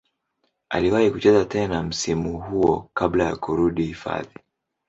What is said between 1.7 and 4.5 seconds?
msimu huo kabla ya kurudi hifadhi.